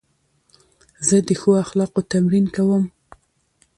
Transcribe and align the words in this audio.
زه 1.07 1.17
د 1.27 1.29
ښو 1.39 1.51
اخلاقو 1.63 1.99
تمرین 2.11 2.45
کوم. 2.55 2.83